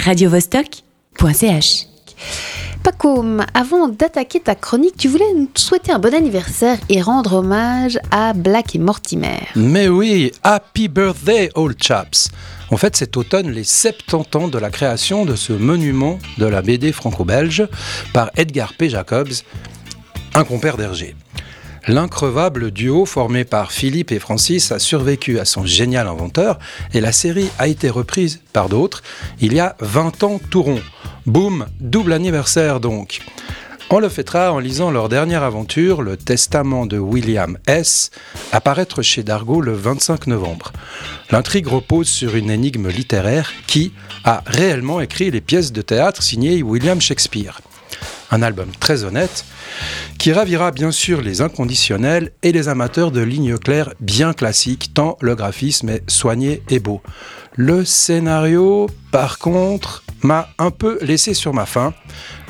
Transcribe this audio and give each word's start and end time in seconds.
radiovostok.ch. 0.00 1.86
Paco, 2.82 3.24
avant 3.52 3.88
d'attaquer 3.88 4.40
ta 4.40 4.54
chronique, 4.54 4.96
tu 4.96 5.08
voulais 5.08 5.32
nous 5.36 5.48
souhaiter 5.54 5.92
un 5.92 5.98
bon 5.98 6.14
anniversaire 6.14 6.78
et 6.88 7.02
rendre 7.02 7.34
hommage 7.34 7.98
à 8.10 8.32
Black 8.32 8.74
et 8.74 8.78
Mortimer. 8.78 9.38
Mais 9.54 9.88
oui, 9.88 10.32
happy 10.42 10.88
birthday, 10.88 11.50
old 11.54 11.76
chaps. 11.82 12.30
En 12.70 12.78
fait, 12.78 12.96
cet 12.96 13.16
automne, 13.16 13.50
les 13.50 13.64
70 13.64 14.36
ans 14.36 14.48
de 14.48 14.58
la 14.58 14.70
création 14.70 15.26
de 15.26 15.36
ce 15.36 15.52
monument 15.52 16.18
de 16.38 16.46
la 16.46 16.62
BD 16.62 16.92
franco-belge 16.92 17.68
par 18.14 18.30
Edgar 18.36 18.72
P. 18.78 18.88
Jacobs, 18.88 19.32
un 20.34 20.44
compère 20.44 20.76
d'Hergé. 20.76 21.14
L'increvable 21.88 22.70
duo 22.70 23.06
formé 23.06 23.44
par 23.44 23.72
Philippe 23.72 24.12
et 24.12 24.18
Francis 24.18 24.70
a 24.70 24.78
survécu 24.78 25.38
à 25.38 25.44
son 25.44 25.64
génial 25.64 26.06
inventeur 26.08 26.58
et 26.92 27.00
la 27.00 27.12
série 27.12 27.50
a 27.58 27.68
été 27.68 27.88
reprise 27.88 28.40
par 28.52 28.68
d'autres 28.68 29.02
il 29.40 29.54
y 29.54 29.60
a 29.60 29.76
20 29.80 30.22
ans 30.22 30.40
tout 30.50 30.62
rond. 30.62 30.82
Boum, 31.26 31.66
double 31.80 32.12
anniversaire 32.12 32.80
donc. 32.80 33.20
On 33.92 33.98
le 33.98 34.08
fêtera 34.08 34.52
en 34.52 34.60
lisant 34.60 34.92
leur 34.92 35.08
dernière 35.08 35.42
aventure, 35.42 36.02
Le 36.02 36.16
Testament 36.16 36.86
de 36.86 36.96
William 36.96 37.58
S., 37.66 38.12
apparaître 38.52 39.02
chez 39.02 39.24
Dargaud 39.24 39.60
le 39.60 39.72
25 39.72 40.28
novembre. 40.28 40.72
L'intrigue 41.32 41.66
repose 41.66 42.08
sur 42.08 42.36
une 42.36 42.50
énigme 42.50 42.88
littéraire 42.88 43.52
qui 43.66 43.92
a 44.22 44.44
réellement 44.46 45.00
écrit 45.00 45.32
les 45.32 45.40
pièces 45.40 45.72
de 45.72 45.82
théâtre 45.82 46.22
signées 46.22 46.62
William 46.62 47.00
Shakespeare. 47.00 47.60
Un 48.30 48.42
album 48.42 48.68
très 48.78 49.04
honnête 49.04 49.44
qui 50.18 50.32
ravira 50.32 50.70
bien 50.70 50.90
sûr 50.90 51.22
les 51.22 51.40
inconditionnels 51.40 52.32
et 52.42 52.52
les 52.52 52.68
amateurs 52.68 53.10
de 53.10 53.20
lignes 53.20 53.56
claires 53.56 53.94
bien 54.00 54.32
classiques, 54.32 54.92
tant 54.92 55.16
le 55.20 55.34
graphisme 55.34 55.88
est 55.88 56.08
soigné 56.10 56.62
et 56.68 56.78
beau. 56.78 57.00
Le 57.56 57.84
scénario, 57.84 58.88
par 59.10 59.38
contre, 59.38 60.04
m'a 60.22 60.48
un 60.58 60.70
peu 60.70 60.98
laissé 61.00 61.34
sur 61.34 61.54
ma 61.54 61.66
faim, 61.66 61.94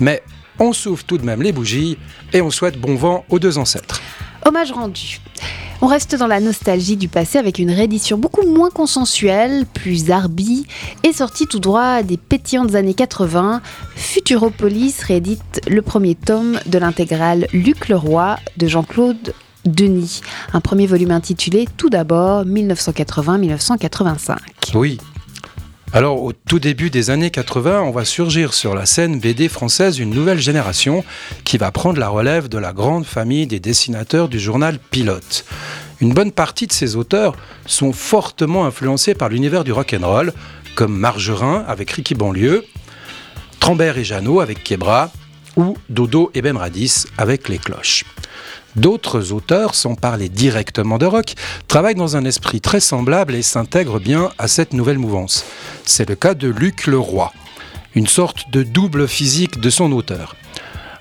mais 0.00 0.22
on 0.58 0.72
souffle 0.72 1.04
tout 1.04 1.18
de 1.18 1.24
même 1.24 1.42
les 1.42 1.52
bougies 1.52 1.98
et 2.32 2.40
on 2.40 2.50
souhaite 2.50 2.78
bon 2.78 2.96
vent 2.96 3.24
aux 3.28 3.38
deux 3.38 3.58
ancêtres. 3.58 4.00
Hommage 4.44 4.72
rendu. 4.72 5.20
On 5.82 5.86
reste 5.86 6.14
dans 6.14 6.26
la 6.26 6.40
nostalgie 6.40 6.98
du 6.98 7.08
passé 7.08 7.38
avec 7.38 7.58
une 7.58 7.70
réédition 7.70 8.18
beaucoup 8.18 8.46
moins 8.46 8.68
consensuelle, 8.68 9.64
plus 9.64 10.10
arbi, 10.10 10.66
et 11.04 11.14
sortie 11.14 11.46
tout 11.46 11.58
droit 11.58 12.02
des 12.02 12.18
pétillantes 12.18 12.74
années 12.74 12.92
80. 12.92 13.62
Futuropolis 13.96 15.02
réédite 15.02 15.62
le 15.68 15.80
premier 15.80 16.14
tome 16.14 16.58
de 16.66 16.78
l'intégrale 16.78 17.46
Luc 17.54 17.88
Leroy 17.88 18.36
de 18.58 18.66
Jean-Claude 18.66 19.32
Denis. 19.64 20.20
Un 20.52 20.60
premier 20.60 20.86
volume 20.86 21.12
intitulé 21.12 21.66
Tout 21.78 21.88
d'abord 21.88 22.44
1980-1985. 22.44 24.36
Oui, 24.74 24.98
alors, 25.92 26.22
au 26.22 26.32
tout 26.32 26.60
début 26.60 26.88
des 26.88 27.10
années 27.10 27.32
80, 27.32 27.82
on 27.82 27.90
va 27.90 28.04
surgir 28.04 28.54
sur 28.54 28.76
la 28.76 28.86
scène 28.86 29.18
BD 29.18 29.48
française 29.48 29.98
une 29.98 30.10
nouvelle 30.10 30.38
génération 30.38 31.04
qui 31.42 31.58
va 31.58 31.72
prendre 31.72 31.98
la 31.98 32.08
relève 32.08 32.48
de 32.48 32.58
la 32.58 32.72
grande 32.72 33.04
famille 33.04 33.48
des 33.48 33.58
dessinateurs 33.58 34.28
du 34.28 34.38
journal 34.38 34.78
Pilote. 34.78 35.44
Une 36.00 36.14
bonne 36.14 36.30
partie 36.30 36.68
de 36.68 36.72
ces 36.72 36.94
auteurs 36.94 37.34
sont 37.66 37.92
fortement 37.92 38.66
influencés 38.66 39.14
par 39.14 39.30
l'univers 39.30 39.64
du 39.64 39.72
rock'n'roll, 39.72 40.32
comme 40.76 40.96
Margerin 40.96 41.64
avec 41.66 41.90
Ricky 41.90 42.14
Banlieue, 42.14 42.64
Trambert 43.58 43.98
et 43.98 44.04
Jeannot 44.04 44.38
avec 44.38 44.62
Kebra, 44.62 45.10
ou 45.60 45.76
Dodo 45.88 46.30
et 46.34 46.42
Ben 46.42 46.56
Radis 46.56 47.04
avec 47.18 47.48
Les 47.48 47.58
Cloches. 47.58 48.04
D'autres 48.76 49.32
auteurs, 49.32 49.74
sans 49.74 49.94
parler 49.94 50.28
directement 50.28 50.98
de 50.98 51.06
rock, 51.06 51.34
travaillent 51.68 51.94
dans 51.94 52.16
un 52.16 52.24
esprit 52.24 52.60
très 52.60 52.80
semblable 52.80 53.34
et 53.34 53.42
s'intègrent 53.42 54.00
bien 54.00 54.30
à 54.38 54.48
cette 54.48 54.72
nouvelle 54.72 54.98
mouvance. 54.98 55.44
C'est 55.84 56.08
le 56.08 56.14
cas 56.14 56.34
de 56.34 56.48
Luc 56.48 56.86
Leroy, 56.86 57.32
une 57.94 58.06
sorte 58.06 58.50
de 58.50 58.62
double 58.62 59.08
physique 59.08 59.60
de 59.60 59.70
son 59.70 59.92
auteur. 59.92 60.36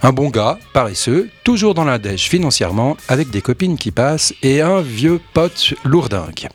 Un 0.02 0.12
bon 0.12 0.30
gars, 0.30 0.58
paresseux, 0.74 1.30
toujours 1.44 1.74
dans 1.74 1.84
la 1.84 2.00
dèche 2.00 2.30
financièrement, 2.30 2.98
avec 3.08 3.30
des 3.30 3.42
copines 3.42 3.78
qui 3.78 3.92
passent 3.92 4.34
et 4.42 4.62
un 4.62 4.81
vieux 4.81 5.19
pote 5.34 5.74
lourdingue. 5.84 6.48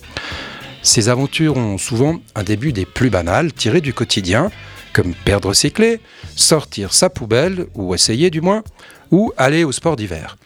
Ces 0.82 1.09
aventures 1.09 1.56
ont 1.56 1.78
souvent 1.78 2.20
un 2.34 2.43
début 2.43 2.72
des 2.72 2.84
plus 2.84 3.10
banales, 3.10 3.53
tirés 3.53 3.81
du 3.81 3.94
quotidien, 3.94 4.50
comme 4.94 5.15
perdre 5.25 5.53
ses 5.53 5.71
clés, 5.71 6.00
sortir 6.37 6.94
sa 6.94 7.10
poubelle, 7.10 7.66
ou 7.75 7.94
essayer 7.94 8.31
du 8.31 8.41
moins, 8.41 8.62
ou 9.10 9.32
aller 9.37 9.65
au 9.65 9.72
sport 9.72 9.97
d'hiver. 9.97 10.38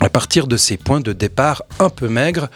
À 0.00 0.08
partir 0.08 0.48
de 0.48 0.56
ces 0.56 0.76
points 0.76 1.00
de 1.00 1.12
départ 1.12 1.62
un 1.78 1.90
peu 1.90 2.08
maigres, 2.08 2.48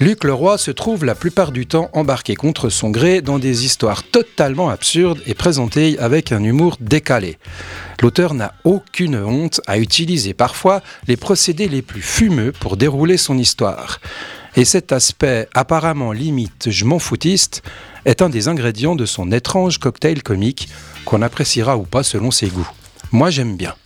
Luc 0.00 0.22
Leroy 0.22 0.58
se 0.58 0.70
trouve 0.70 1.04
la 1.04 1.16
plupart 1.16 1.50
du 1.50 1.66
temps 1.66 1.90
embarqué 1.92 2.36
contre 2.36 2.68
son 2.68 2.90
gré 2.90 3.20
dans 3.20 3.40
des 3.40 3.64
histoires 3.64 4.04
totalement 4.04 4.70
absurdes 4.70 5.20
et 5.26 5.34
présentées 5.34 5.98
avec 5.98 6.30
un 6.30 6.44
humour 6.44 6.76
décalé. 6.80 7.36
L'auteur 8.00 8.32
n'a 8.34 8.54
aucune 8.62 9.16
honte 9.16 9.60
à 9.66 9.76
utiliser 9.78 10.34
parfois 10.34 10.82
les 11.08 11.16
procédés 11.16 11.66
les 11.66 11.82
plus 11.82 12.02
fumeux 12.02 12.52
pour 12.52 12.76
dérouler 12.76 13.16
son 13.16 13.36
histoire. 13.36 13.98
Et 14.58 14.64
cet 14.64 14.90
aspect 14.90 15.48
apparemment 15.54 16.10
limite 16.10 16.70
je 16.72 16.84
m'en 16.84 16.98
foutiste 16.98 17.62
est 18.04 18.22
un 18.22 18.28
des 18.28 18.48
ingrédients 18.48 18.96
de 18.96 19.06
son 19.06 19.30
étrange 19.30 19.78
cocktail 19.78 20.24
comique 20.24 20.68
qu'on 21.04 21.22
appréciera 21.22 21.76
ou 21.76 21.84
pas 21.84 22.02
selon 22.02 22.32
ses 22.32 22.48
goûts. 22.48 22.68
Moi 23.12 23.30
j'aime 23.30 23.56
bien. 23.56 23.76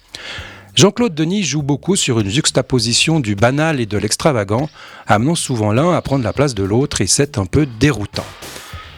Jean-Claude 0.74 1.14
Denis 1.14 1.42
joue 1.42 1.60
beaucoup 1.60 1.94
sur 1.94 2.20
une 2.20 2.30
juxtaposition 2.30 3.20
du 3.20 3.34
banal 3.34 3.80
et 3.80 3.86
de 3.86 3.98
l'extravagant, 3.98 4.70
amenant 5.06 5.34
souvent 5.34 5.72
l'un 5.72 5.92
à 5.92 6.00
prendre 6.00 6.24
la 6.24 6.32
place 6.32 6.54
de 6.54 6.62
l'autre 6.62 7.02
et 7.02 7.06
c'est 7.06 7.36
un 7.36 7.44
peu 7.44 7.66
déroutant. 7.78 8.24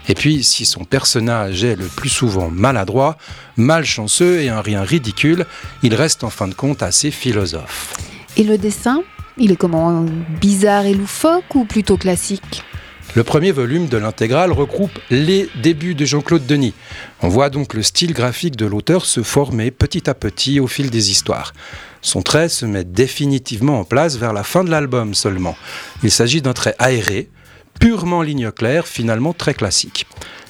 Et 0.08 0.14
puis, 0.14 0.44
si 0.44 0.66
son 0.66 0.84
personnage 0.84 1.64
est 1.64 1.74
le 1.74 1.86
plus 1.86 2.08
souvent 2.08 2.50
maladroit, 2.50 3.16
malchanceux 3.56 4.42
et 4.42 4.48
un 4.48 4.60
rien 4.60 4.82
ridicule, 4.84 5.44
il 5.82 5.96
reste 5.96 6.22
en 6.22 6.30
fin 6.30 6.46
de 6.46 6.54
compte 6.54 6.84
assez 6.84 7.10
philosophe. 7.10 7.94
Et 8.36 8.44
le 8.44 8.58
dessin? 8.58 9.02
Il 9.36 9.50
est 9.50 9.56
comment 9.56 10.04
Bizarre 10.40 10.86
et 10.86 10.94
loufoque 10.94 11.54
ou 11.54 11.64
plutôt 11.64 11.96
classique 11.96 12.64
le 13.14 13.22
premier 13.22 13.52
volume 13.52 13.86
de 13.86 13.96
l'intégrale 13.96 14.50
regroupe 14.50 14.98
les 15.08 15.48
débuts 15.62 15.94
de 15.94 16.04
Jean-Claude 16.04 16.46
Denis. 16.46 16.74
On 17.22 17.28
voit 17.28 17.48
donc 17.48 17.74
le 17.74 17.82
style 17.84 18.12
graphique 18.12 18.56
de 18.56 18.66
l'auteur 18.66 19.04
se 19.04 19.22
former 19.22 19.70
petit 19.70 20.10
à 20.10 20.14
petit 20.14 20.58
au 20.58 20.66
fil 20.66 20.90
des 20.90 21.12
histoires. 21.12 21.52
Son 22.02 22.22
trait 22.22 22.48
se 22.48 22.66
met 22.66 22.82
définitivement 22.82 23.78
en 23.78 23.84
place 23.84 24.16
vers 24.16 24.32
la 24.32 24.42
fin 24.42 24.64
de 24.64 24.70
l'album 24.70 25.14
seulement. 25.14 25.56
Il 26.02 26.10
s'agit 26.10 26.42
d'un 26.42 26.54
trait 26.54 26.74
aéré, 26.80 27.28
purement 27.78 28.22
ligne 28.22 28.50
claire, 28.50 28.88
finalement 28.88 29.32
très 29.32 29.54
classique. 29.54 30.06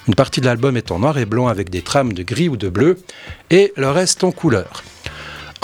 Une 0.08 0.14
partie 0.14 0.40
de 0.40 0.46
l'album 0.46 0.78
est 0.78 0.90
en 0.90 1.00
noir 1.00 1.18
et 1.18 1.26
blanc 1.26 1.48
avec 1.48 1.68
des 1.68 1.82
trames 1.82 2.14
de 2.14 2.22
gris 2.22 2.48
ou 2.48 2.56
de 2.56 2.70
bleu, 2.70 2.98
et 3.50 3.74
le 3.76 3.90
reste 3.90 4.24
en 4.24 4.32
couleur. 4.32 4.82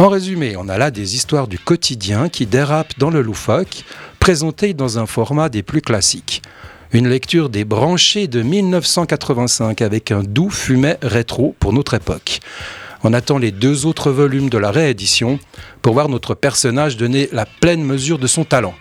En 0.01 0.09
résumé, 0.09 0.57
on 0.57 0.71
a 0.71 0.79
là 0.79 0.91
des 0.91 1.15
histoires 1.15 1.47
du 1.47 1.59
quotidien 1.59 2.31
qui 2.31 2.47
dérapent 2.47 2.99
dans 2.99 3.11
le 3.11 3.21
loufoque, 3.21 3.85
présentées 4.19 4.73
dans 4.73 4.99
un 4.99 5.05
format 5.05 5.51
des 5.51 5.63
plus 5.63 5.83
classiques. 5.83 6.41
Une 6.95 7.07
lecture 7.07 7.51
des 7.51 7.67
branchés 7.67 8.27
de 8.27 8.41
1985 8.41 9.83
avec 9.83 10.11
un 10.11 10.23
doux 10.23 10.49
fumet 10.49 10.97
rétro 11.03 11.55
pour 11.61 11.75
notre 11.75 11.93
époque. 11.93 12.41
On 13.05 13.13
attend 13.13 13.37
les 13.37 13.51
deux 13.51 13.85
autres 13.85 14.11
volumes 14.11 14.49
de 14.49 14.57
la 14.57 14.71
réédition 14.71 15.39
pour 15.83 15.93
voir 15.93 16.09
notre 16.09 16.35
personnage 16.35 16.97
donner 16.97 17.29
la 17.31 17.45
pleine 17.45 17.85
mesure 17.85 18.19
de 18.19 18.27
son 18.27 18.45
talent. 18.45 18.73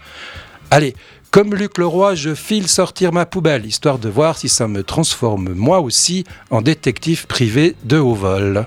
Allez, 0.71 0.93
comme 1.31 1.53
Luc 1.53 1.79
Leroy, 1.79 2.15
je 2.15 2.33
file 2.33 2.69
sortir 2.69 3.11
ma 3.11 3.25
poubelle, 3.25 3.65
histoire 3.65 3.99
de 3.99 4.07
voir 4.07 4.37
si 4.37 4.47
ça 4.47 4.69
me 4.69 4.83
transforme 4.83 5.49
moi 5.49 5.81
aussi 5.81 6.23
en 6.49 6.61
détective 6.61 7.27
privé 7.27 7.75
de 7.83 7.97
haut 7.97 8.15
vol. 8.15 8.65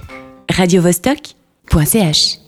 radiovostok.ch 0.51 2.42